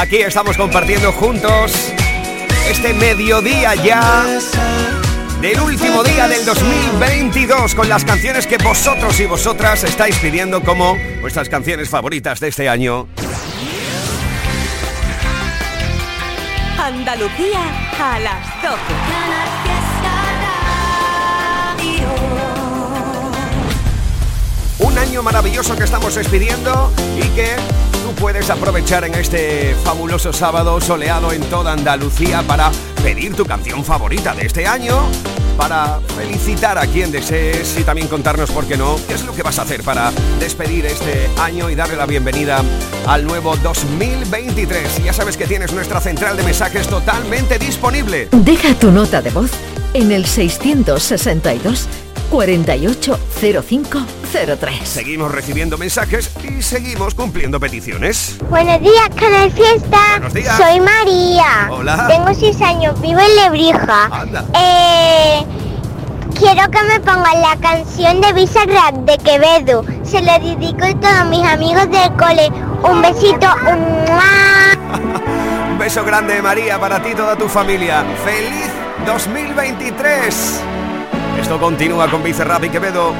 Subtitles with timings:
[0.00, 1.92] Aquí estamos compartiendo juntos
[2.66, 4.24] este mediodía ya
[5.42, 10.96] del último día del 2022 con las canciones que vosotros y vosotras estáis pidiendo como
[11.20, 13.08] vuestras canciones favoritas de este año.
[16.78, 17.60] Andalucía
[18.00, 18.78] a las 12.
[24.78, 27.56] Un año maravilloso que estamos despidiendo y que
[28.12, 32.70] puedes aprovechar en este fabuloso sábado soleado en toda Andalucía para
[33.02, 34.96] pedir tu canción favorita de este año,
[35.56, 39.42] para felicitar a quien desees y también contarnos, por qué no, qué es lo que
[39.42, 42.62] vas a hacer para despedir este año y darle la bienvenida
[43.06, 45.04] al nuevo 2023.
[45.04, 48.28] Ya sabes que tienes nuestra central de mensajes totalmente disponible.
[48.32, 49.50] Deja tu nota de voz
[49.94, 51.88] en el 662
[52.30, 54.88] 480503.
[54.88, 58.36] Seguimos recibiendo mensajes y seguimos cumpliendo peticiones.
[58.48, 59.98] Buenos días, Canal Fiesta.
[60.12, 60.56] Buenos días.
[60.56, 61.68] Soy María.
[61.70, 62.06] Hola.
[62.08, 64.04] Tengo seis años, vivo en Lebrija.
[64.12, 64.44] Anda.
[64.54, 65.44] Eh,
[66.38, 69.84] quiero que me pongan la canción de Visa Rap de Quevedo.
[70.04, 72.48] Se la dedico a todos mis amigos del cole.
[72.82, 73.46] Un besito.
[75.70, 78.04] Un beso grande, María, para ti y toda tu familia.
[78.24, 78.70] ¡Feliz
[79.04, 80.60] 2023!
[81.40, 83.14] Esto continúa con Bizarrap y Quevedo.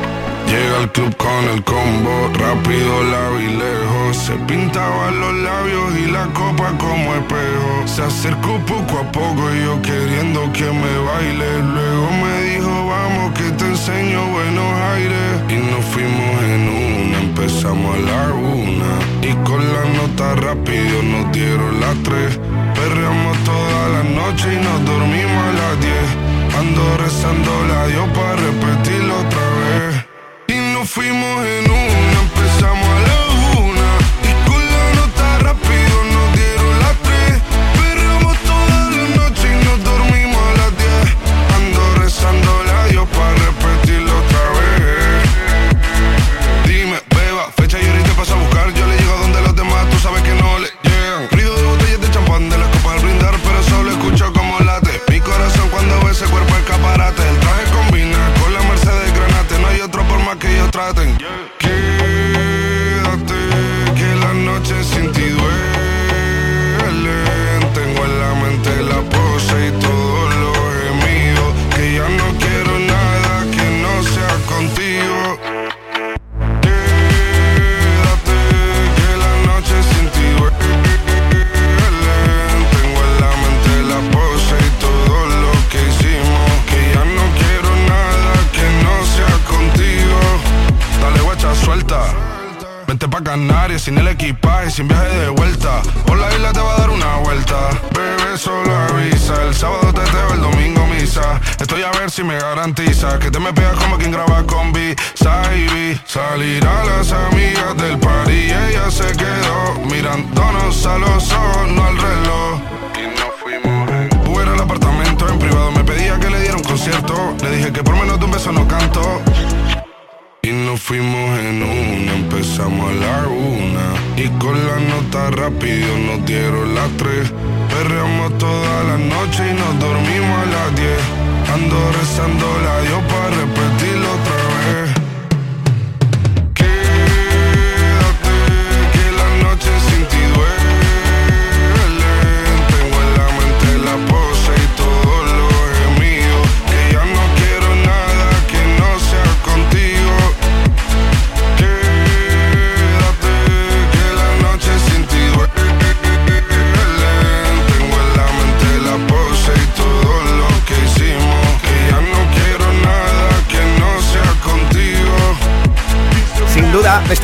[0.46, 4.16] Llega al club con el combo, rápido, la vi lejos.
[4.16, 7.86] Se pintaban los labios y la copa como espejo.
[7.86, 11.62] Se acercó poco a poco y yo queriendo que me baile.
[11.62, 15.32] Luego me dijo, vamos que te enseño buenos aires.
[15.48, 18.92] Y nos fuimos en una, empezamos a la una.
[19.22, 22.38] Y con la nota rápido nos dieron las tres.
[22.74, 26.39] Perreamos toda la noche y nos dormimos a las diez.
[26.60, 30.04] Ando rezando la Dios para repetirlo otra vez.
[30.48, 31.99] Y nos fuimos en una,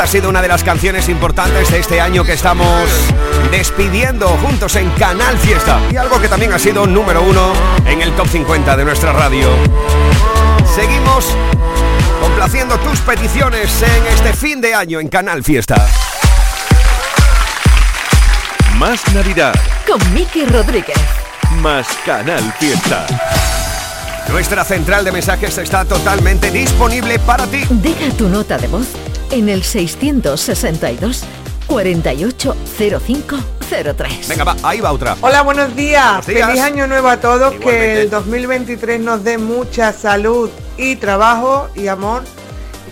[0.07, 2.89] ha sido una de las canciones importantes de este año que estamos
[3.51, 5.81] despidiendo juntos en Canal Fiesta.
[5.91, 7.53] Y algo que también ha sido número uno
[7.85, 9.49] en el top 50 de nuestra radio.
[10.77, 11.37] Seguimos
[12.21, 15.75] complaciendo tus peticiones en este fin de año en Canal Fiesta.
[18.79, 19.57] Más Navidad,
[19.89, 20.97] Con Miki Rodríguez.
[21.61, 23.05] más Canal Fiesta.
[24.31, 27.65] Nuestra central de mensajes está totalmente disponible para ti.
[27.71, 28.87] Deja tu nota de voz
[29.31, 31.25] en el 662
[31.67, 34.29] 480503.
[34.29, 35.17] Venga, va, ahí va otra.
[35.21, 36.25] Hola, buenos días.
[36.25, 36.47] Buenos días.
[36.49, 37.53] Feliz año nuevo a todos.
[37.55, 37.95] Igualmente.
[37.95, 42.23] Que el 2023 nos dé mucha salud y trabajo y amor.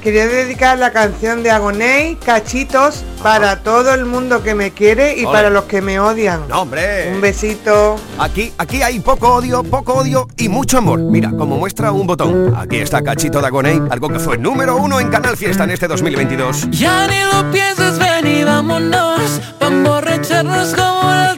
[0.04, 5.24] Quería dedicar la canción de Agoney, Cachitos, para todo el mundo que me quiere y
[5.24, 5.32] Ole.
[5.34, 6.46] para los que me odian.
[6.46, 7.10] No, hombre.
[7.14, 7.96] Un besito.
[8.18, 11.00] Aquí, aquí hay poco odio, poco odio y mucho amor.
[11.00, 12.54] Mira, como muestra un botón.
[12.54, 16.68] Aquí está Cachito Dagoney, algo que fue número uno en Canal Fiesta en este 2022.
[16.70, 21.32] Ya ni lo pienses, ven y vámonos Pa' emborracharnos como la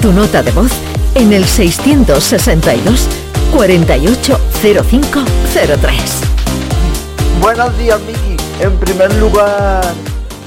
[0.00, 0.70] tu nota de voz
[1.14, 3.08] en el 662
[3.54, 5.92] 480503.
[7.40, 8.36] Buenos días, Miki.
[8.60, 9.84] En primer lugar,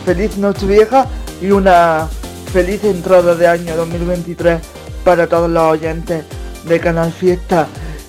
[0.06, 1.08] feliz Nochevieja
[1.42, 2.08] y una
[2.52, 4.60] feliz entrada de año 2023
[5.04, 6.24] para todos los oyentes
[6.68, 7.68] de Canal Fiesta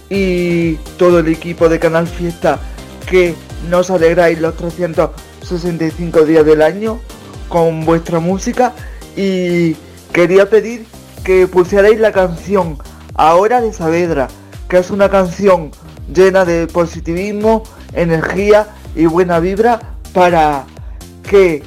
[0.09, 2.59] y todo el equipo de Canal Fiesta
[3.07, 3.35] que
[3.69, 7.01] nos alegráis los 365 días del año
[7.49, 8.73] con vuestra música
[9.17, 9.77] y
[10.13, 10.87] quería pedir
[11.25, 12.79] que pusierais la canción
[13.17, 14.29] Ahora de Saavedra,
[14.69, 15.71] que es una canción
[16.13, 17.63] llena de positivismo,
[17.93, 18.67] energía
[18.97, 19.81] y buena vibra
[20.13, 20.65] para
[21.23, 21.63] que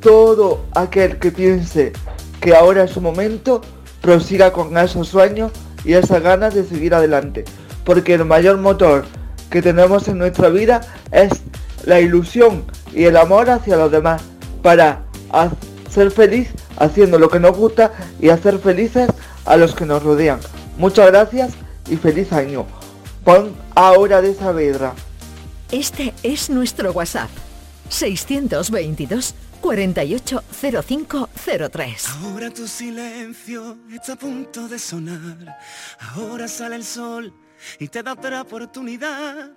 [0.00, 1.92] todo aquel que piense
[2.40, 3.60] que ahora es su momento
[4.00, 5.52] prosiga con esos sueños
[5.84, 7.44] y esas ganas de seguir adelante.
[7.84, 9.04] Porque el mayor motor
[9.50, 10.80] que tenemos en nuestra vida
[11.12, 11.30] es
[11.84, 14.22] la ilusión y el amor hacia los demás
[14.62, 15.02] para
[15.96, 19.08] ser feliz haciendo lo que nos gusta y hacer felices
[19.46, 20.38] a los que nos rodean.
[20.76, 21.54] Muchas gracias
[21.88, 22.66] y feliz año.
[23.24, 24.92] Pon ahora de Saavedra.
[25.72, 27.30] Este es nuestro WhatsApp.
[27.88, 32.06] 622 480503.
[32.22, 35.56] Ahora tu silencio está a punto de sonar.
[36.14, 37.32] Ahora sale el sol
[37.80, 39.48] y te da otra oportunidad.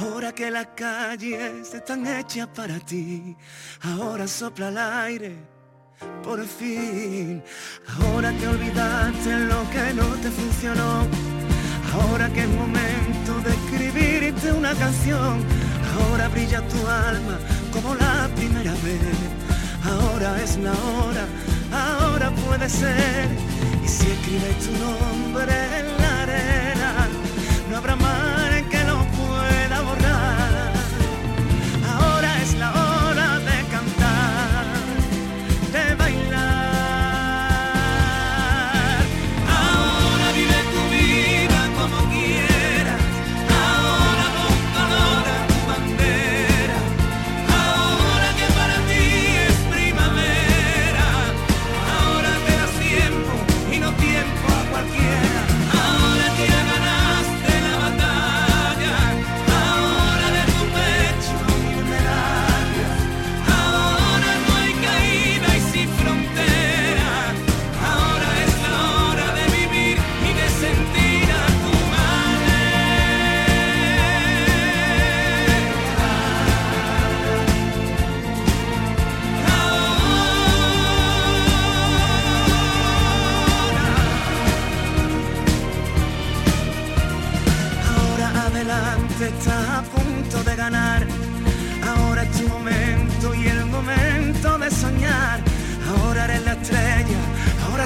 [0.00, 3.36] Ahora que las calles están hechas para ti.
[3.82, 5.55] Ahora sopla el aire.
[6.22, 7.42] Por fin.
[8.00, 11.06] Ahora que olvidaste lo que no te funcionó.
[11.94, 15.44] Ahora que es momento de escribirte una canción.
[15.98, 17.38] Ahora brilla tu alma
[17.72, 19.46] como la primera vez.
[19.84, 21.26] Ahora es la hora,
[21.72, 23.28] ahora puede ser.
[23.84, 27.08] Y si escribes tu nombre en la arena,
[27.70, 28.05] no habrá mar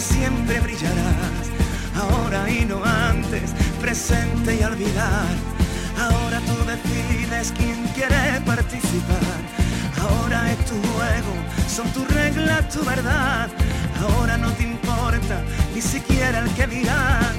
[0.01, 1.45] siempre brillarás.
[1.95, 5.35] Ahora y no antes, presente y olvidar.
[5.99, 9.41] Ahora tú decides quién quiere participar.
[10.01, 11.35] Ahora es tu juego,
[11.69, 13.49] son tu regla, tu verdad.
[14.01, 15.43] Ahora no te importa
[15.75, 17.35] ni siquiera el que dirán.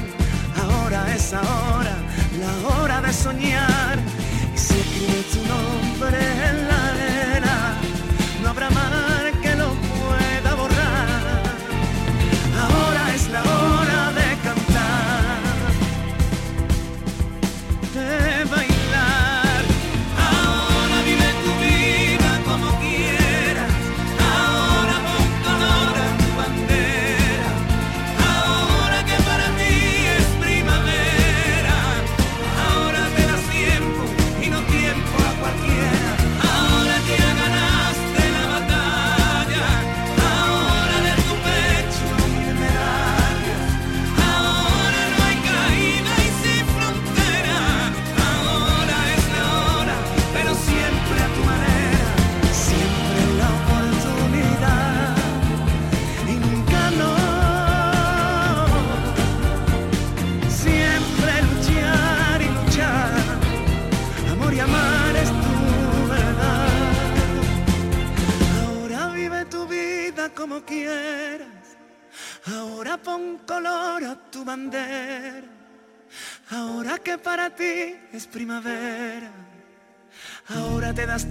[0.64, 1.96] Ahora es ahora,
[2.40, 3.98] la hora de soñar.
[4.54, 6.18] Y escribe tu nombre
[6.50, 7.74] en la arena,
[8.44, 9.11] no habrá mar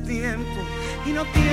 [0.07, 0.61] Tiempo
[1.07, 1.50] y no tiempo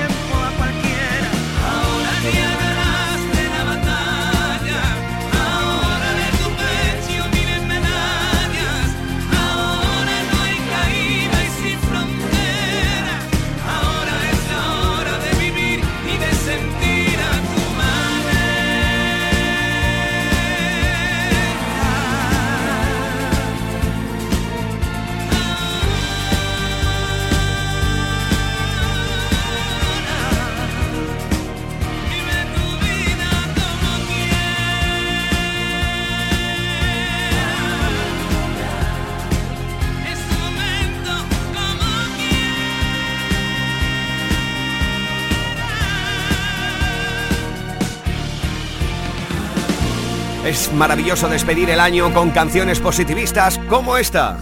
[50.48, 54.38] Es maravilloso despedir el año con canciones positivistas como esta.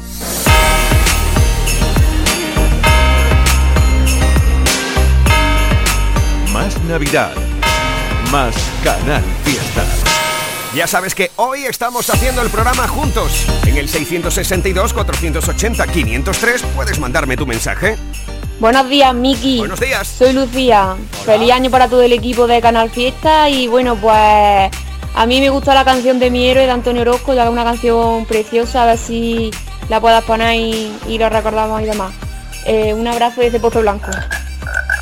[6.53, 7.33] Más Navidad.
[8.31, 9.83] Más Canal Fiesta.
[10.77, 13.45] Ya sabes que hoy estamos haciendo el programa juntos.
[13.67, 17.97] En el 662-480-503 puedes mandarme tu mensaje.
[18.61, 19.59] Buenos días, Miki.
[19.59, 20.07] Buenos días.
[20.07, 20.95] Soy Lucía.
[21.25, 24.71] Feliz año para todo el equipo de Canal Fiesta y bueno, pues
[25.17, 27.53] a mí me gusta la canción de mi héroe de Antonio Orozco, ya que es
[27.53, 29.51] una canción preciosa, a ver si
[29.89, 32.13] la puedas poner y, y lo recordamos y demás.
[32.67, 34.11] Eh, un abrazo desde Pozo Blanco.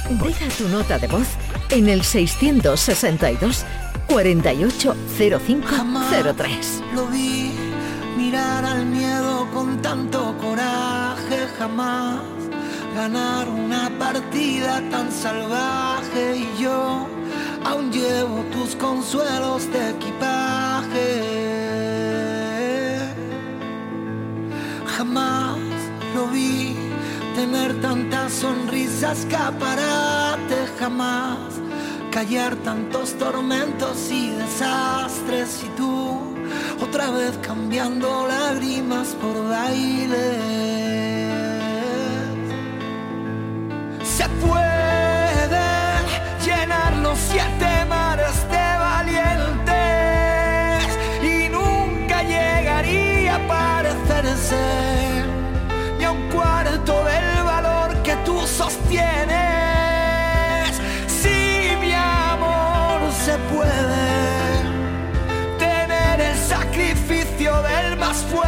[0.08, 1.26] Deja tu nota de voz
[1.70, 3.64] en el 662
[4.06, 6.82] 480503.
[6.94, 7.50] Lo vi
[8.16, 12.20] mirar al miedo con tanto coraje, jamás
[12.94, 17.08] ganar una partida tan salvaje y yo
[17.64, 21.08] aún llevo tus consuelos de equipaje.
[24.96, 25.58] Jamás
[26.14, 26.76] lo vi
[27.34, 31.38] tener tantas sonrisas, escaparate, jamás
[32.14, 36.20] callar tantos tormentos y desastres y tú
[36.80, 40.38] otra vez cambiando lágrimas por baile.
[44.04, 44.83] Se puede
[47.02, 49.74] los siete mares de valientes
[51.22, 54.56] y nunca llegaría a parecerse
[55.98, 59.34] ni a un cuarto del valor que tú sostienes.
[61.06, 64.06] Si mi amor se puede
[65.58, 68.43] tener el sacrificio del más fuerte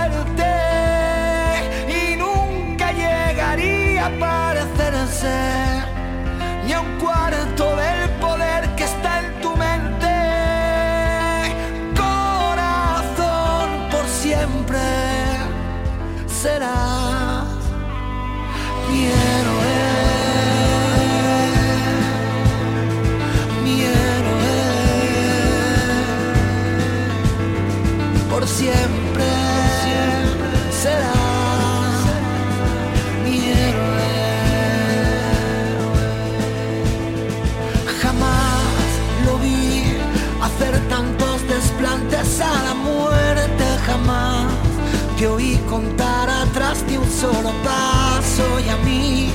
[45.16, 49.30] te oí contar atrás de un solo paso y a mí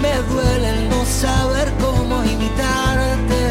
[0.00, 3.42] me duele el no saber cómo imitarte.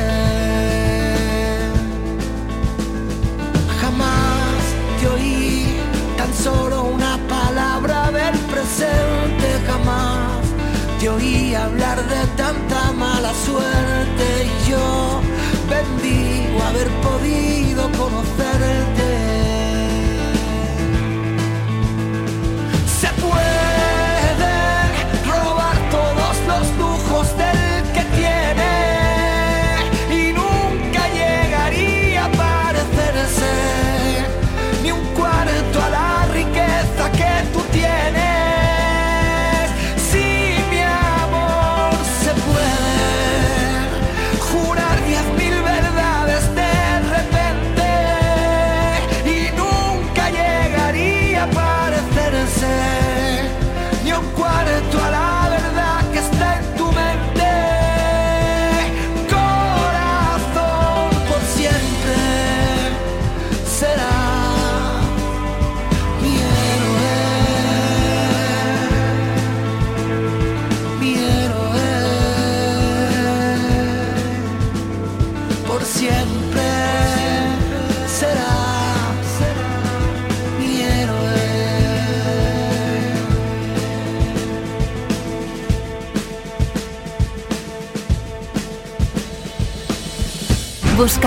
[3.80, 4.60] Jamás
[5.00, 5.68] te oí
[6.18, 10.42] tan solo una palabra del presente, jamás
[11.00, 15.22] te oí hablar de tanta mala suerte y yo
[15.70, 18.87] bendigo haber podido conocerte.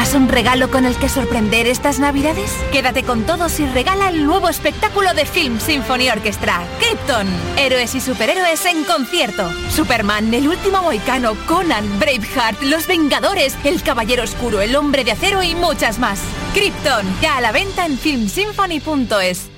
[0.00, 2.50] ¿Buscas un regalo con el que sorprender estas navidades?
[2.72, 7.26] Quédate con todos y regala el nuevo espectáculo de Film Symphony Orchestra, Krypton.
[7.58, 9.50] Héroes y superhéroes en concierto.
[9.68, 15.42] Superman, el último moicano, Conan, Braveheart, Los Vengadores, El Caballero Oscuro, El Hombre de Acero
[15.42, 16.18] y muchas más.
[16.54, 19.50] Krypton, ya a la venta en filmsymphony.es.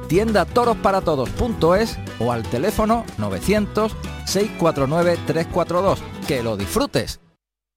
[0.09, 5.99] tiendatorosparatodos.es o al teléfono 900-649-342.
[6.27, 7.21] Que lo disfrutes.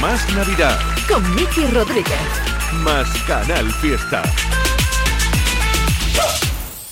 [0.00, 0.78] Más Navidad.
[1.08, 2.20] Con Miki Rodríguez.
[2.84, 4.22] Más Canal Fiesta.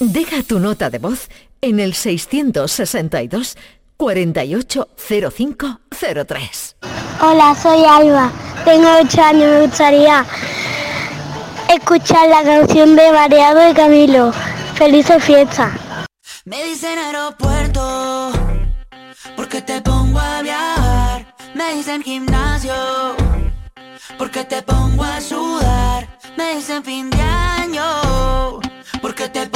[0.00, 1.28] Deja tu nota de voz
[1.60, 3.56] en el 662
[3.96, 6.76] 480503.
[7.20, 8.32] Hola, soy Alba.
[8.64, 9.50] Tengo 8 años.
[9.50, 10.26] Me gustaría
[11.72, 14.32] escuchar la canción de Variado de Camilo.
[14.74, 15.70] Felices fiestas.
[16.44, 18.32] Me dicen aeropuerto,
[19.36, 20.35] porque te pongo a.
[21.66, 22.74] Me dicen gimnasio,
[24.16, 26.08] porque te pongo a sudar.
[26.36, 28.60] Me dicen fin de año,
[29.02, 29.55] porque te pongo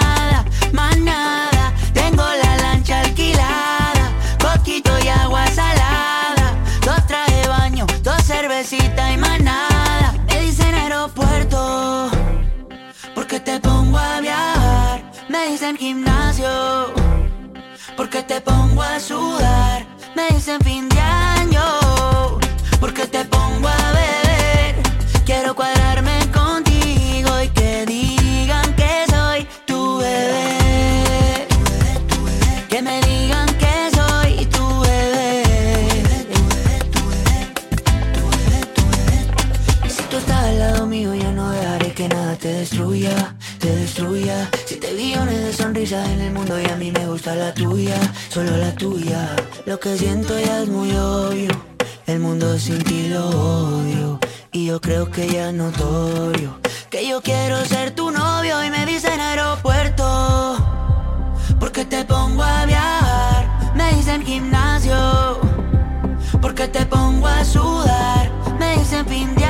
[15.43, 16.93] Me dicen gimnasio,
[17.97, 19.87] porque te pongo a sudar.
[20.15, 21.63] Me dicen fin de año,
[22.79, 23.07] porque
[47.25, 47.97] la tuya,
[48.29, 49.35] solo la tuya.
[49.65, 51.51] Lo que siento ya es muy obvio,
[52.07, 54.19] el mundo sin ti lo odio.
[54.51, 56.59] Y yo creo que ya es notorio
[56.91, 60.57] que yo quiero ser tu novio y me dicen aeropuerto.
[61.57, 65.39] Porque te pongo a viajar, me dicen gimnasio.
[66.41, 68.29] Porque te pongo a sudar,
[68.59, 69.40] me dicen fin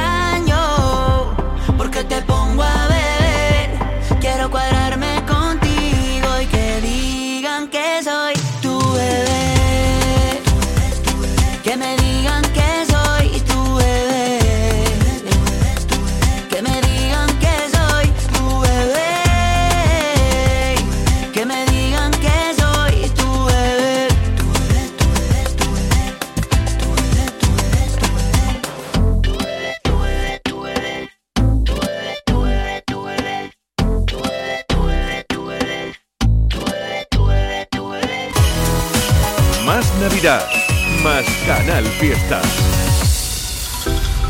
[42.02, 42.42] Canal Fiesta.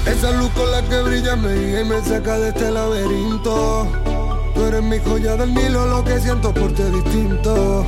[0.06, 3.88] Esa luz con la que brilla me guía y me saca de este laberinto.
[4.54, 7.86] Tú eres mi joya del Nilo, lo que siento por ti es distinto.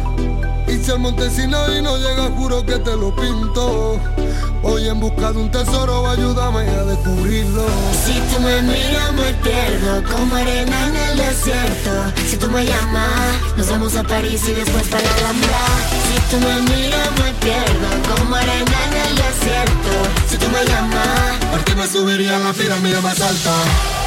[0.68, 4.00] Y si el Montesino y no llega, juro que te lo pinto.
[4.94, 7.66] En busca de un tesoro, ayúdame a descubrirlo.
[8.06, 13.10] Si tú me miras me pierdo como arena en el desierto Si tú me llamas,
[13.58, 15.66] nos vamos a París y después para la Alhambra
[16.06, 19.92] Si tú me miras me pierdo como arena en el desierto
[20.30, 24.03] Si tú me llamas, ¿Por qué me subiría a la pirámide más alta?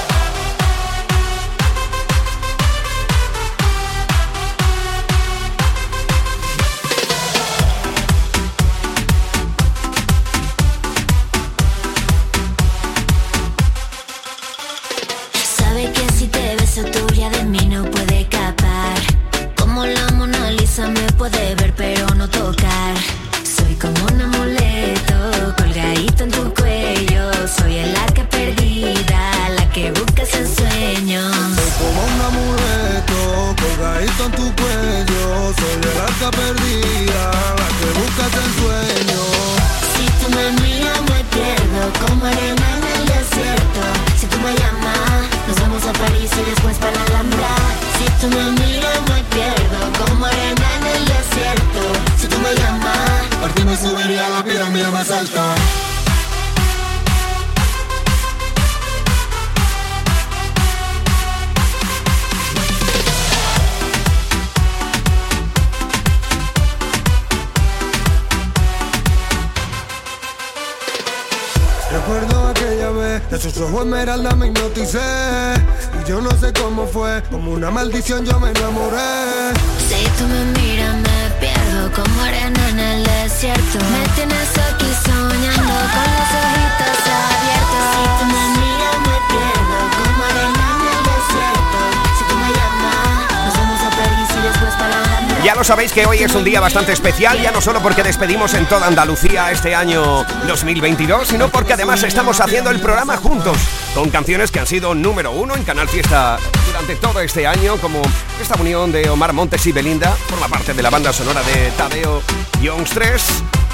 [95.47, 98.53] Ya lo sabéis que hoy es un día bastante especial, ya no solo porque despedimos
[98.55, 103.57] en toda Andalucía este año 2022, sino porque además estamos haciendo el programa juntos,
[103.95, 108.03] con canciones que han sido número uno en Canal Fiesta durante todo este año, como
[108.43, 112.25] esta unión de Omar Montes y Belinda, forma parte de la banda sonora de Tadeo
[112.61, 113.23] Youngs 3,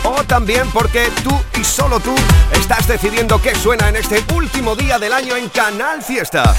[0.05, 2.15] o también porque tú y solo tú
[2.53, 6.55] estás decidiendo qué suena en este último día del año en Canal Fiesta.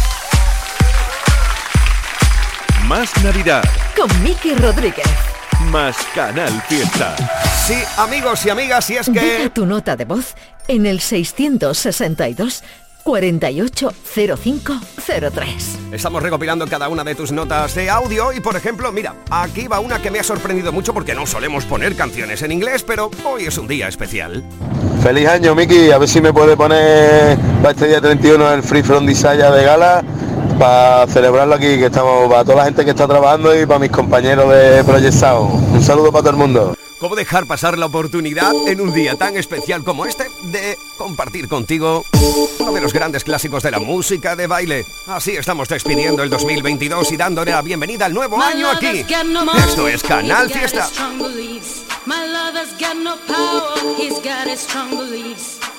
[2.88, 3.64] Más Navidad,
[3.96, 5.06] Con Miki Rodríguez.
[5.72, 7.16] más Canal Fiesta.
[7.66, 9.20] Sí, amigos y amigas, y es que...
[9.20, 10.36] Deja tu nota de voz
[10.68, 12.64] en el 662
[13.04, 15.80] 480503.
[15.92, 19.80] Estamos recopilando cada una de tus notas de audio y por ejemplo, mira, aquí va
[19.80, 23.46] una que me ha sorprendido mucho porque no solemos poner canciones en inglés, pero hoy
[23.46, 24.44] es un día especial.
[25.02, 25.92] Feliz año, Miki.
[25.92, 29.64] A ver si me puede poner para este día 31 el Free From Desire de
[29.64, 30.04] gala
[30.64, 33.92] para celebrarlo aquí, que estamos para toda la gente que está trabajando y para mis
[33.92, 35.76] compañeros de Project Sound.
[35.76, 36.78] Un saludo para todo el mundo.
[37.00, 42.06] ¿Cómo dejar pasar la oportunidad en un día tan especial como este de compartir contigo
[42.60, 44.86] uno de los grandes clásicos de la música de baile?
[45.08, 49.06] Así estamos despidiendo el 2022 y dándole la bienvenida al nuevo año aquí.
[49.68, 50.88] Esto es Canal Fiesta.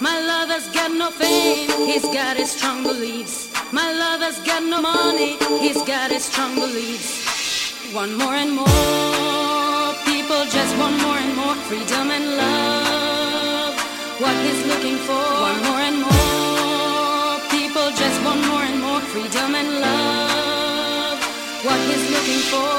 [0.01, 3.49] My lover's got no fame, he's got his strong beliefs.
[3.73, 7.95] My lover's got no money, he's got his strong beliefs.
[7.95, 13.75] One more and more people just want more and more freedom and love.
[14.19, 15.25] What he's looking for.
[15.49, 21.19] One more and more people just want more and more freedom and love.
[21.63, 22.75] What he's looking for.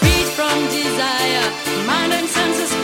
[0.00, 1.46] Freed from desire,
[1.86, 2.81] mind and senses.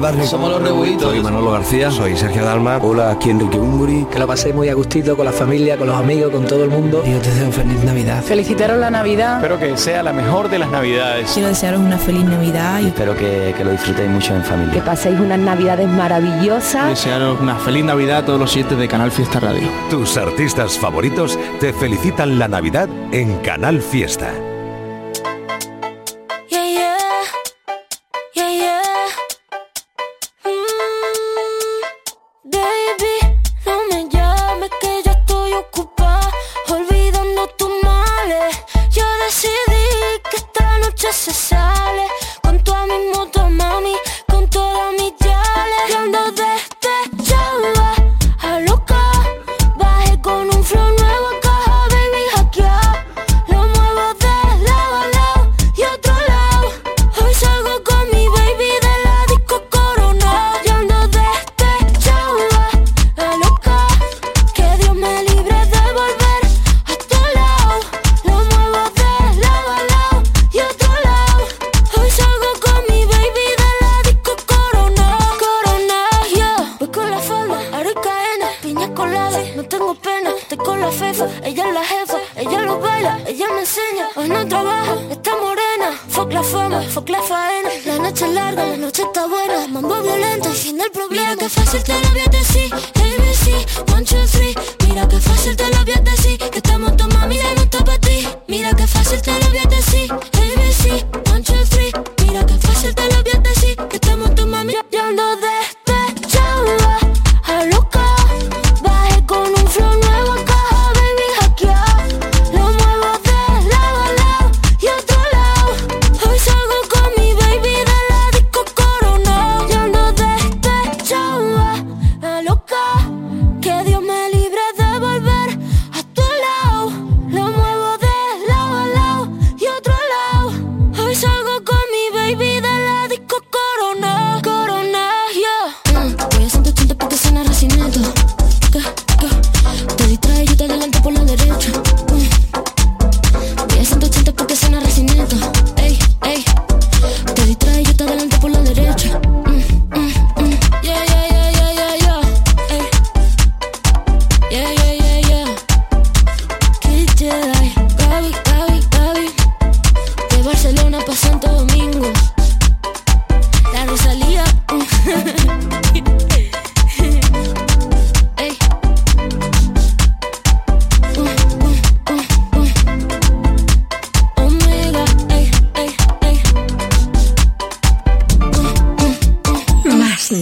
[0.00, 0.24] Barrio.
[0.24, 1.02] Somos los Rebuitos.
[1.02, 1.90] Soy Manolo García.
[1.90, 2.78] Soy Sergio Dalma.
[2.82, 4.06] Hola, aquí Enrique Bumburi.
[4.10, 6.70] Que lo paséis muy a gustito con la familia, con los amigos, con todo el
[6.70, 7.02] mundo.
[7.06, 8.22] Y os deseo feliz Navidad.
[8.22, 9.36] Felicitaros la Navidad.
[9.36, 11.30] Espero que sea la mejor de las Navidades.
[11.32, 12.80] Quiero desearos una feliz Navidad.
[12.80, 14.74] Y espero que, que lo disfrutéis mucho en familia.
[14.74, 16.88] Que paséis unas Navidades maravillosas.
[16.88, 19.68] Desearos una feliz Navidad a todos los siete de Canal Fiesta Radio.
[19.90, 24.32] Tus artistas favoritos te felicitan la Navidad en Canal Fiesta.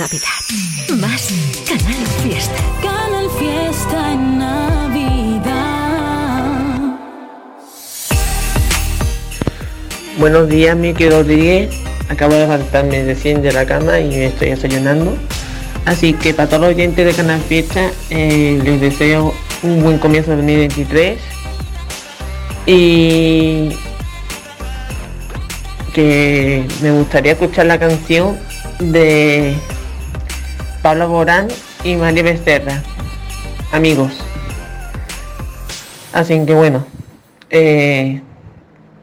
[0.06, 1.00] Navidad.
[1.00, 1.32] Más
[1.66, 2.62] Canal Fiesta.
[2.80, 5.50] Canal Fiesta en Navidad.
[10.18, 11.74] Buenos días, Miki Rodríguez.
[12.08, 15.16] Acabo de levantarme recién de la cama y me estoy desayunando.
[15.86, 20.30] Así que para todos los oyentes de Canal Fiesta, eh, les deseo un buen comienzo
[20.30, 21.18] de 2023.
[22.66, 23.70] Y
[25.92, 28.38] que me gustaría escuchar la canción
[28.78, 29.56] de
[30.86, 31.48] Pablo Borán
[31.82, 32.80] y María Becerra.
[33.72, 34.12] Amigos.
[36.12, 36.86] Así que bueno.
[37.50, 38.22] eh,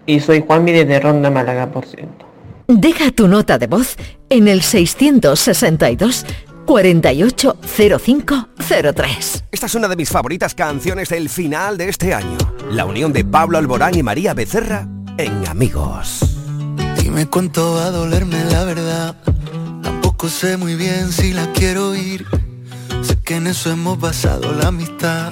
[0.06, 2.26] y soy Juanmi desde Ronda Málaga, por cierto.
[2.70, 3.98] Deja tu nota de voz
[4.30, 6.26] en el 662
[6.66, 9.44] 480503.
[9.52, 12.38] Esta es una de mis favoritas canciones del final de este año.
[12.72, 16.38] La unión de Pablo Alborán y María Becerra en Amigos.
[17.02, 19.18] Dime cuánto va a dolerme la verdad.
[20.24, 22.26] Tampoco sé muy bien si la quiero oír.
[23.02, 25.32] Sé que en eso hemos basado la amistad.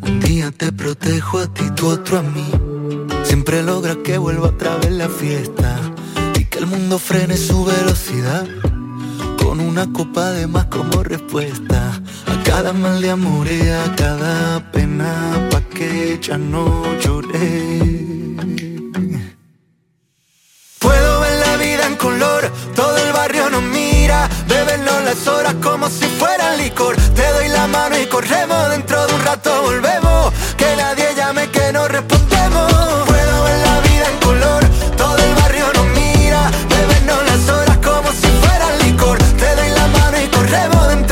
[0.00, 2.50] Un día te protejo a ti, tú otro a mí.
[3.24, 5.78] Siempre logra que vuelva otra vez la fiesta.
[6.40, 8.46] Y que el mundo frene su velocidad.
[9.36, 12.00] Con una copa de más como respuesta.
[12.24, 15.48] A cada mal de amor y a cada pena.
[15.50, 16.64] Pa' que ya no
[17.00, 18.02] lloré.
[20.78, 23.71] Puedo ver la vida en color, todo el barrio nos mira,
[24.52, 26.94] bebernos las horas como si fueran licor.
[27.14, 31.72] Te doy la mano y corremos, dentro de un rato volvemos, que nadie llame que
[31.72, 32.72] no respondemos.
[33.10, 34.62] Puedo ver la vida en color,
[34.96, 39.18] todo el barrio nos mira, bebernos las horas como si fueran licor.
[39.42, 41.11] Te doy la mano y corremos, dentro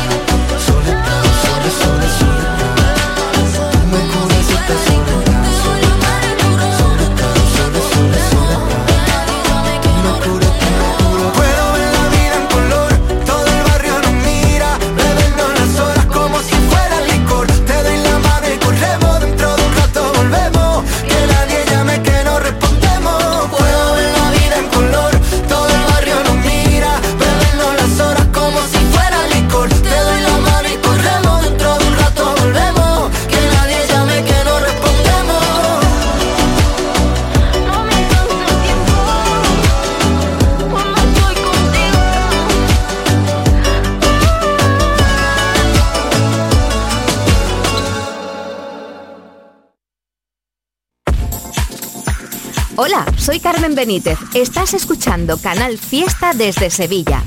[53.75, 54.17] Benítez.
[54.33, 57.23] Estás escuchando Canal Fiesta desde Sevilla.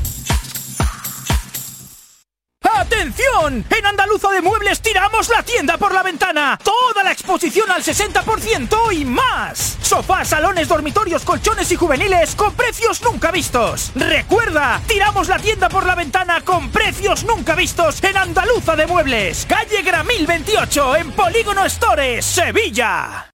[2.62, 3.64] ¡Atención!
[3.76, 6.58] En Andaluza de Muebles tiramos la tienda por la ventana.
[6.62, 9.78] Toda la exposición al 60% y más.
[9.82, 13.92] Sofás, salones, dormitorios, colchones y juveniles con precios nunca vistos.
[13.94, 19.46] Recuerda, tiramos la tienda por la ventana con precios nunca vistos en Andaluza de Muebles.
[19.46, 23.33] Calle Gramil 28 en Polígono Stores, Sevilla.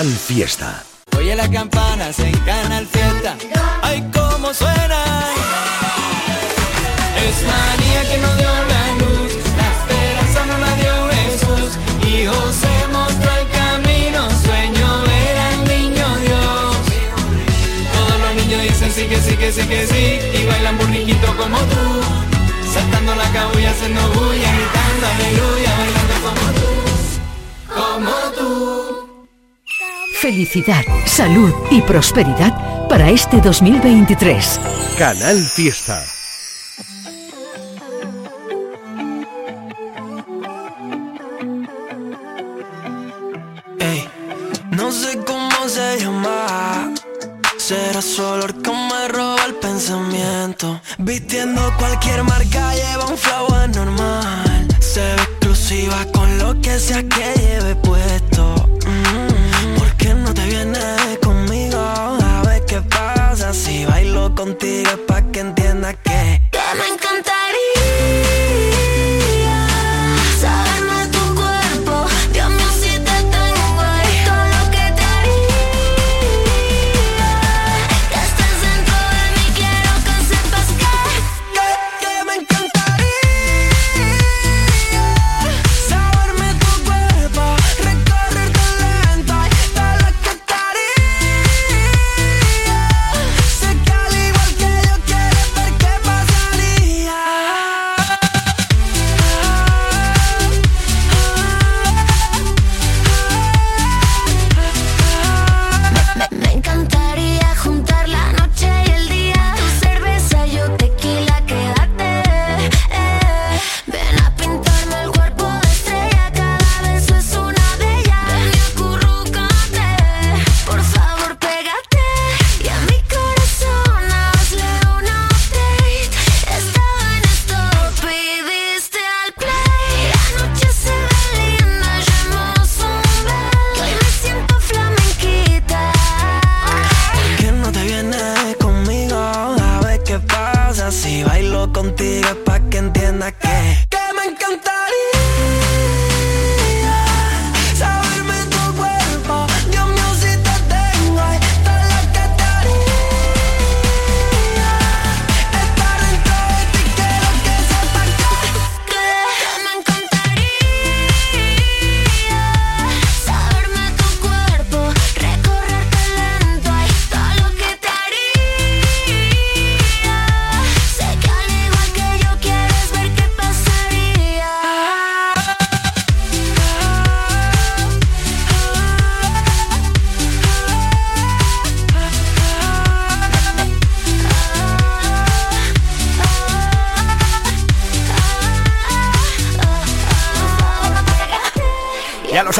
[0.00, 0.82] Canal Fiesta.
[1.18, 3.36] Oye las campanas en Canal Fiesta,
[3.82, 5.04] ay cómo suena.
[7.22, 11.78] Es María que nos dio la luz, la esperanza nos la dio Jesús.
[12.08, 16.76] Y José mostró el camino, sueño era el niño Dios.
[17.92, 21.58] Todos los niños dicen sí que sí que sí que sí, y bailan burriquito como
[21.58, 22.00] tú.
[22.72, 26.70] Saltando la cabulla, haciendo bulla, gritando aleluya, bailando como tú,
[27.74, 28.89] como tú.
[30.20, 34.60] Felicidad, salud y prosperidad para este 2023.
[34.98, 36.04] Canal Fiesta.
[43.78, 44.06] Ey,
[44.72, 46.92] no sé cómo se llama.
[47.56, 50.82] Será su olor que me roba el pensamiento.
[50.98, 54.68] Vistiendo cualquier marca, lleva un flow anormal.
[54.80, 58.49] Se ve exclusiva con lo que sea que lleve puesto.
[60.50, 61.78] Vienes conmigo?
[61.78, 64.90] A ver qué pasa si bailo contigo.
[64.90, 66.42] es Pa' que entiendas que.
[66.50, 68.69] Que me encantaría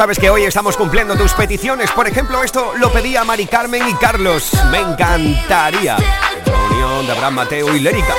[0.01, 1.91] sabes que hoy estamos cumpliendo tus peticiones.
[1.91, 4.51] Por ejemplo, esto lo pedía Mari Carmen y Carlos.
[4.71, 5.95] Me encantaría.
[5.95, 8.15] La unión de Abraham Mateo y Lérica.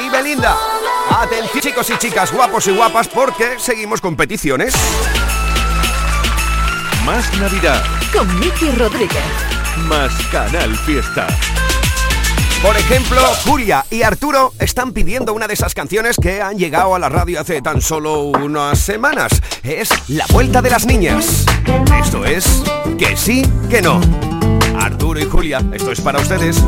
[0.00, 0.56] Y Belinda.
[1.10, 4.76] Atención chicos y chicas, guapos y guapas, porque seguimos con peticiones.
[7.04, 7.82] Más Navidad,
[8.12, 9.24] Con Miki Rodríguez.
[9.88, 11.26] más Canal Fiesta.
[12.64, 16.98] Por ejemplo, Julia y Arturo están pidiendo una de esas canciones que han llegado a
[16.98, 19.32] la radio hace tan solo unas semanas.
[19.62, 21.44] Es La Vuelta de las Niñas.
[22.02, 22.62] Esto es
[22.98, 24.00] que sí, que no.
[24.78, 26.64] Arturo y Julia, esto es para ustedes.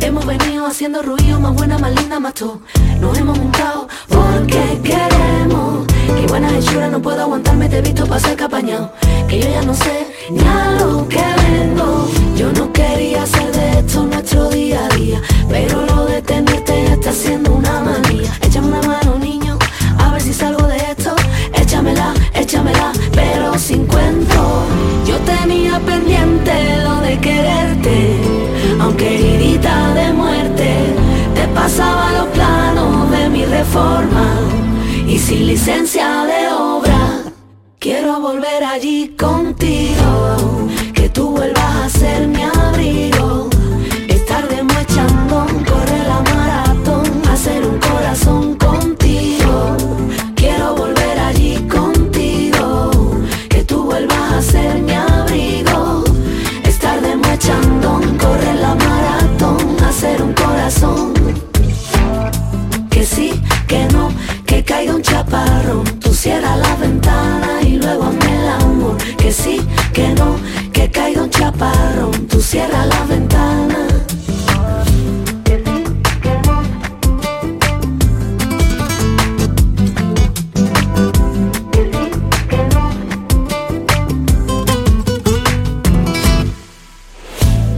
[0.00, 2.58] Hemos venido haciendo ruido, más buena, más linda, más tú.
[3.00, 5.93] Nos hemos montado porque queremos.
[6.06, 8.92] Que buena hechura, no puedo aguantarme, te he visto pasar capañado.
[9.28, 12.08] Que yo ya no sé ni a lo que vengo.
[12.36, 15.20] Yo no quería hacer de esto nuestro día a día.
[15.48, 18.32] Pero lo de tenerte ya está siendo una manía.
[18.42, 19.58] Échame una mano, niño,
[19.98, 21.14] a ver si salgo de esto.
[21.54, 24.64] Échamela, échamela, pero sin cuento.
[25.06, 26.52] Yo tenía pendiente
[26.82, 28.16] lo de quererte,
[28.80, 30.70] aunque heridita de muerte,
[31.34, 34.24] te pasaba los planos de mi reforma
[35.06, 37.22] y sin licencia de obra.
[37.78, 42.28] Quiero volver allí contigo, que tú vuelvas a ser
[72.44, 73.86] cierras la ventana.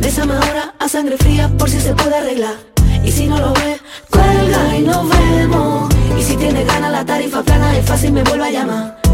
[0.00, 2.56] Bésame ahora a sangre fría por si se puede arreglar.
[3.04, 5.94] Y si no lo ve, cuelga y nos vemos.
[6.18, 9.05] Y si tiene ganas la tarifa plana es fácil, me vuelve a llamar.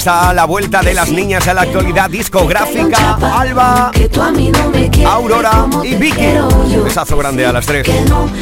[0.00, 3.18] Está la vuelta de las niñas a la actualidad discográfica.
[3.20, 3.90] Alba,
[5.04, 6.22] a Aurora y Vicky.
[6.72, 6.84] yo.
[6.84, 7.86] Besazo grande a las tres.
[7.86, 8.32] Un.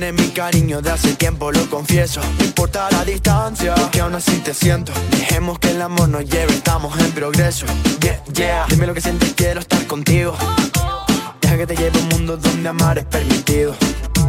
[0.00, 2.22] Tienes mi cariño de hace tiempo, lo confieso.
[2.38, 4.92] No importa la distancia, que aún así te siento.
[5.10, 7.66] Dejemos que el amor nos lleve, estamos en progreso.
[8.00, 8.66] Yeah, yeah.
[8.70, 10.34] Dime lo que sientes, quiero estar contigo.
[11.42, 13.76] Deja que te lleve a un mundo donde amar es permitido.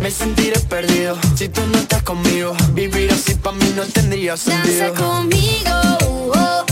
[0.02, 2.54] Me sentiré perdido si tú no estás conmigo.
[2.74, 4.88] Vivir así para mí no tendría sentido.
[4.88, 5.72] Danza conmigo,
[6.06, 6.66] uh, oh.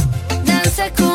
[0.44, 1.09] danza conmigo,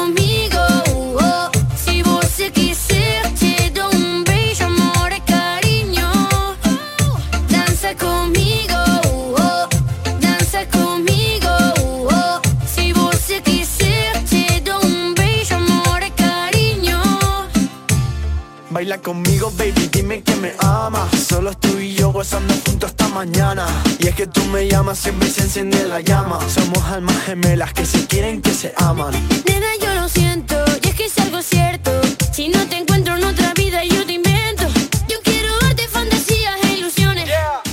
[18.85, 21.09] Baila conmigo, baby, dime que me amas.
[21.19, 23.67] Solo tú y yo gozando juntos hasta mañana.
[23.99, 26.39] Y es que tú me llamas, siempre se enciende la llama.
[26.51, 29.15] Somos almas gemelas que se quieren, que se aman.
[29.47, 31.93] Nena, yo lo siento, y es que es algo cierto.
[32.31, 34.65] Si no te encuentro en otra vida, yo te invento.
[35.09, 37.31] Yo quiero darte fantasías e ilusiones.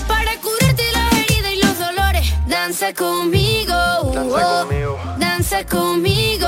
[0.08, 2.34] Para curarte las heridas y los dolores.
[2.48, 4.98] Danza conmigo, uh, oh.
[5.20, 6.48] danza conmigo,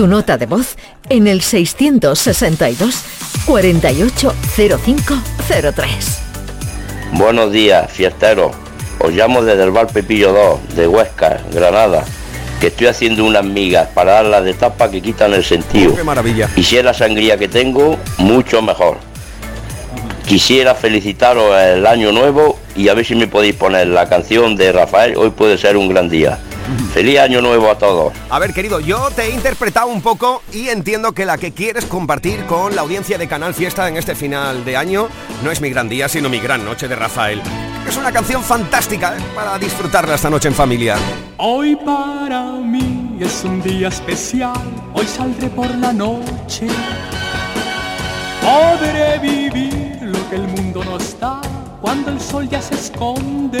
[0.00, 0.76] tu nota de voz
[1.10, 3.02] en el 662
[3.44, 6.18] 480503.
[7.12, 8.56] Buenos días, fiesteros.
[8.98, 12.02] Os llamo desde el bar Pepillo 2, de Huesca, Granada,
[12.62, 15.94] que estoy haciendo unas migas para dar las de tapa que quitan el sentido.
[15.94, 16.48] ¡Qué maravilla!
[16.56, 18.96] Y si es la sangría que tengo, mucho mejor.
[20.26, 24.72] Quisiera felicitaros el año nuevo y a ver si me podéis poner la canción de
[24.72, 26.38] Rafael, hoy puede ser un gran día.
[26.92, 28.12] Feliz año nuevo a todos.
[28.28, 31.84] A ver, querido, yo te he interpretado un poco y entiendo que la que quieres
[31.84, 35.08] compartir con la audiencia de Canal Fiesta en este final de año
[35.42, 37.40] no es mi gran día, sino mi gran noche de Rafael.
[37.86, 39.20] Es una canción fantástica ¿eh?
[39.34, 40.96] para disfrutarla esta noche en familia.
[41.38, 44.60] Hoy para mí es un día especial,
[44.92, 46.66] hoy saldré por la noche.
[48.40, 51.40] Podré vivir lo que el mundo no está
[51.80, 53.60] cuando el sol ya se esconde.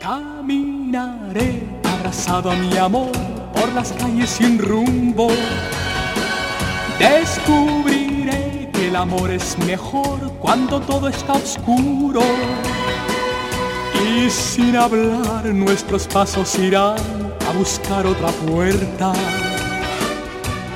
[0.00, 3.12] Caminaré abrazado a mi amor
[3.54, 5.28] por las calles sin rumbo.
[6.98, 12.22] Descubriré que el amor es mejor cuando todo está oscuro.
[14.04, 17.21] Y sin hablar nuestros pasos irán
[17.52, 19.12] buscar otra puerta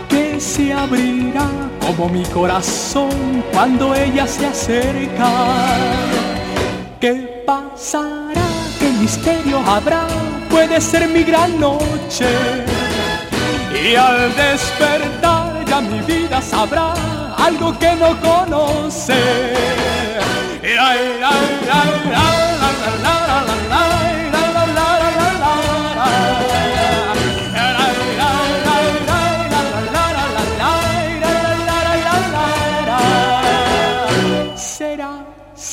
[0.08, 1.48] que se abrirá
[1.80, 5.30] como mi corazón cuando ella se acerca.
[7.00, 8.46] ¿Qué pasará?
[8.78, 10.06] ¿Qué misterio habrá?
[10.50, 12.28] Puede ser mi gran noche.
[13.72, 16.94] Y al despertar ya mi vida sabrá
[17.36, 19.14] algo que no conoce.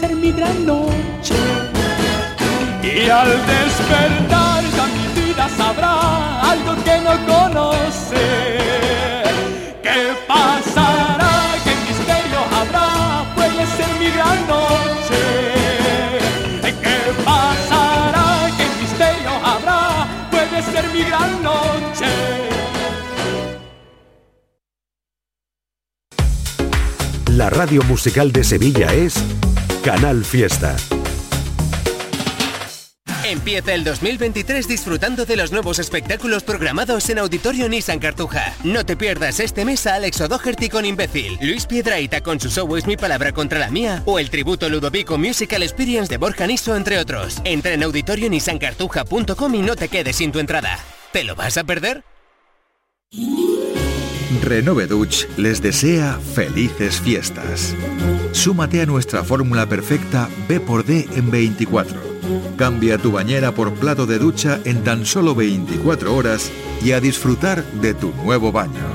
[0.00, 1.34] ser mi gran noche.
[2.82, 8.79] Y al despertar ya mi vida sabrá algo que no conoce.
[27.60, 29.22] Radio musical de Sevilla es
[29.84, 30.74] Canal Fiesta.
[33.22, 38.54] Empieza el 2023 disfrutando de los nuevos espectáculos programados en Auditorio Nissan Cartuja.
[38.64, 42.74] No te pierdas este mes a Alex O'Doherty con Imbécil, Luis Piedraíta con su show
[42.78, 46.74] Es mi palabra contra la mía o el tributo Ludovico Musical Experience de Borja Niso,
[46.76, 47.42] entre otros.
[47.44, 50.78] Entra en auditorionissancartuja.com y no te quedes sin tu entrada.
[51.12, 52.04] ¿Te lo vas a perder?
[54.38, 57.74] Renove Dutch les desea felices fiestas.
[58.32, 61.98] Súmate a nuestra fórmula perfecta B por D en 24.
[62.56, 66.52] Cambia tu bañera por plato de ducha en tan solo 24 horas
[66.82, 68.86] y a disfrutar de tu nuevo baño.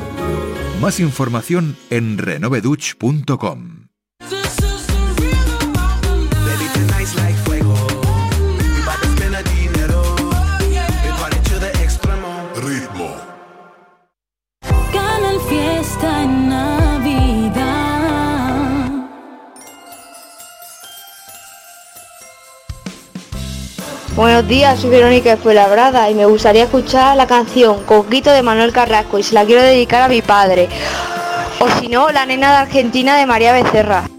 [0.80, 3.75] Más información en renoveduch.com.
[24.16, 29.20] Buenos días, soy Verónica Fuenlabrada y me gustaría escuchar la canción Coquito de Manuel Carrasco
[29.20, 30.70] y se la quiero dedicar a mi padre.
[31.60, 34.10] O si no, la nena de Argentina de María Becerra.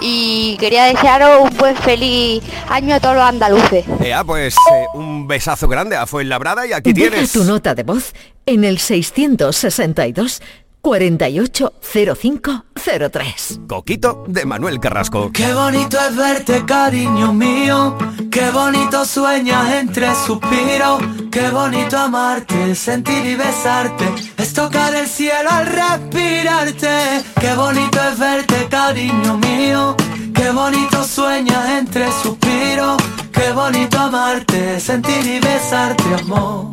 [0.00, 3.84] Y quería desearos un buen feliz año a todos los andaluces.
[4.00, 7.32] Ea, pues eh, un besazo grande a Fuenlabrada y aquí Deja tienes.
[7.32, 8.14] tu nota de voz
[8.46, 10.40] en el 662
[10.86, 13.60] 480503.
[13.66, 15.32] Coquito de Manuel Carrasco.
[15.32, 17.98] Qué bonito es verte, cariño mío.
[18.30, 21.02] Qué bonito sueñas entre suspiros.
[21.32, 24.04] Qué bonito amarte, sentir y besarte.
[24.36, 27.24] Es tocar el cielo al respirarte.
[27.40, 29.96] Qué bonito es verte, cariño mío.
[30.32, 33.02] Qué bonito sueñas entre suspiros.
[33.32, 36.70] Qué bonito amarte, sentir y besarte, amor.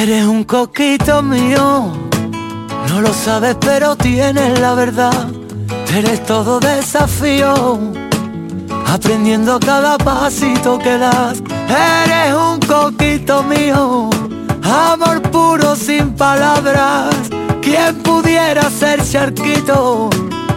[0.00, 2.10] Eres un coquito mío.
[2.88, 5.28] No lo sabes, pero tienes la verdad.
[5.96, 7.78] Eres todo desafío.
[8.86, 11.42] Aprendiendo cada pasito que das.
[11.68, 14.10] Eres un coquito mío.
[14.62, 17.14] Amor puro sin palabras.
[17.62, 20.10] ¿Quién pudiera ser charquito?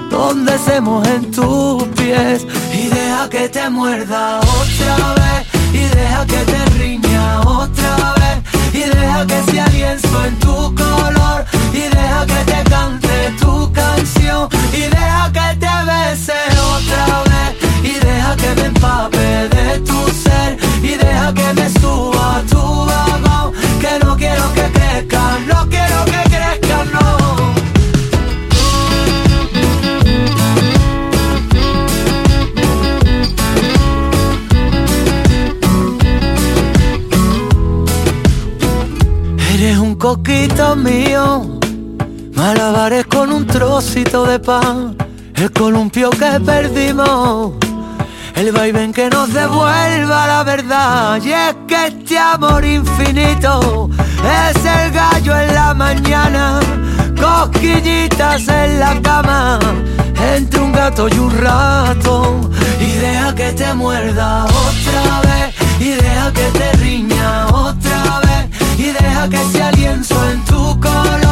[0.10, 2.46] Donde se mojen tus pies.
[2.74, 5.48] Y deja que te muerda otra vez.
[5.74, 8.74] Y deja que te riña otra vez.
[8.74, 11.46] Y deja que sea lienzo en tu color.
[11.74, 14.48] Y deja que te cante tu canción.
[14.74, 16.40] Y deja que te bese
[16.76, 17.50] otra vez.
[17.84, 20.58] Y deja que me empape de tu ser.
[20.84, 23.54] Y deja que me suba tu vagón.
[23.82, 27.04] Que no quiero que crezca, no quiero que crezca, no.
[39.54, 41.60] Eres un coquito mío,
[42.44, 44.98] malabares con un trocito de pan,
[45.36, 47.54] el columpio que perdimos,
[48.36, 51.22] el vaivén que nos devuelva la verdad.
[51.24, 53.90] Y es que este amor infinito
[54.42, 56.60] es el gallo en la mañana,
[57.18, 59.58] cosquillitas en la cama,
[60.36, 62.52] entre un gato y un ratón.
[62.82, 68.44] Y deja que te muerda otra vez, y deja que te riña otra vez.
[68.78, 71.23] Y deja que sea lienzo en tu color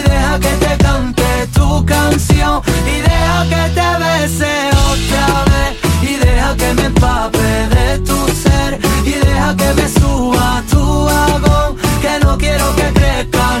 [0.00, 2.62] Y deja que te cante tu canción.
[2.86, 6.10] Y deja que te bese otra vez.
[6.10, 8.78] Y deja que me empape de tu ser.
[9.04, 11.76] Y deja que me suba tu vagón.
[12.00, 13.60] Que no quiero que crezca,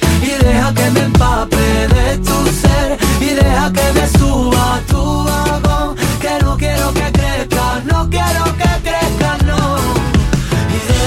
[0.31, 5.95] y deja que me empape de tu ser y deja que me suba tu vagón
[6.21, 8.80] que no quiero que crezca, no quiero que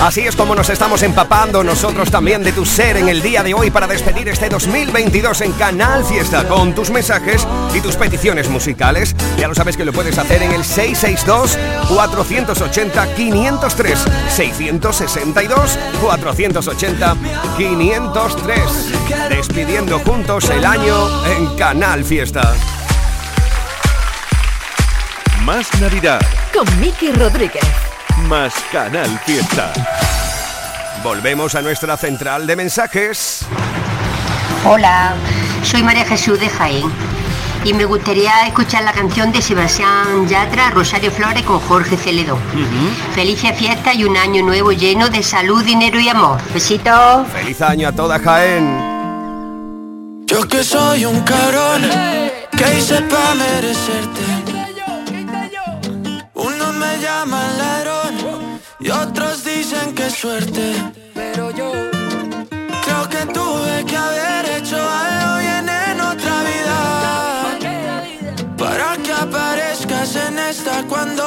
[0.02, 3.54] Así es como nos estamos empapando nosotros también de tu ser en el día de
[3.54, 9.16] hoy para despedir este 2022 en Canal Fiesta con tus mensajes y tus peticiones musicales.
[9.38, 17.16] Ya lo sabes que lo puedes hacer en el 662 480 503 662 480
[17.56, 22.54] 503 despidiendo juntos el año en Canal Fiesta.
[25.44, 26.20] Más Navidad,
[26.52, 27.83] Con Miki Rodríguez.
[28.24, 29.72] Más Canal Fiesta.
[31.02, 33.46] Volvemos a nuestra central de mensajes.
[34.64, 35.14] Hola,
[35.62, 36.90] soy María Jesús de Jaén
[37.64, 42.38] y me gustaría escuchar la canción de Sebastián Yatra, Rosario Flores con Jorge Celedón.
[43.14, 46.40] Felices fiestas y un año nuevo lleno de salud, dinero y amor.
[46.52, 47.26] Besitos.
[47.28, 48.92] Feliz año a toda Jaén.
[50.26, 51.82] Yo que soy un cabrón
[52.56, 54.53] que hice pa' merecerte.
[58.84, 60.74] Y otros dicen que suerte.
[61.14, 61.72] Pero yo
[62.84, 66.78] creo que tuve que haber hecho algo bien en otra vida.
[68.58, 71.24] Para que aparezcas en esta cuando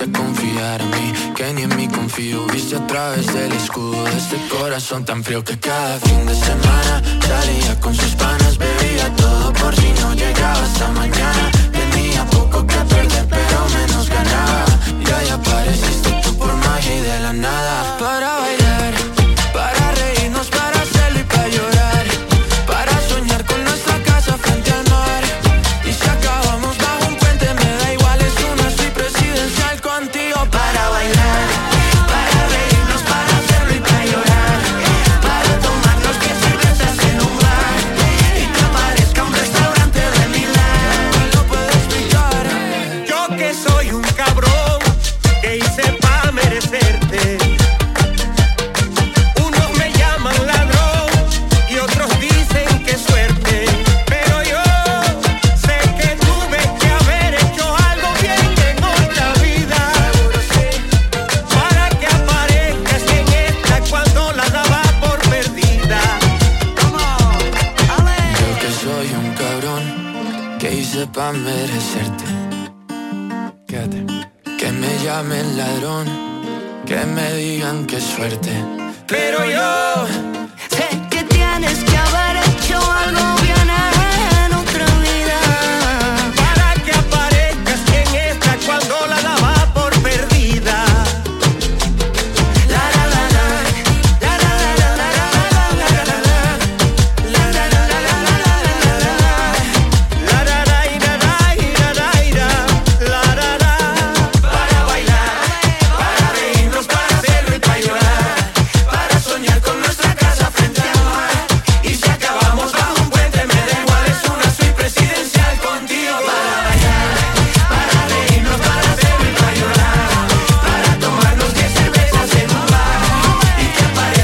[0.00, 2.44] A confiar en mí, que ni en mí confío.
[2.48, 7.00] Viste a través del escudo de este corazón tan frío que cada fin de semana
[7.20, 8.58] salía con sus panas.
[8.58, 11.73] Bebía todo por si no llegaba hasta mañana.